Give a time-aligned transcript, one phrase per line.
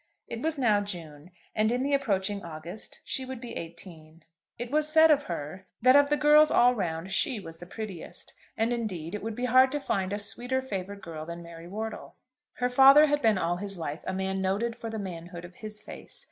[0.27, 4.23] It was now June, and in the approaching August she would be eighteen.
[4.57, 8.33] It was said of her that of the girls all round she was the prettiest;
[8.57, 12.15] and indeed it would be hard to find a sweeter favoured girl than Mary Wortle.
[12.53, 15.79] Her father had been all his life a man noted for the manhood of his
[15.79, 16.19] face.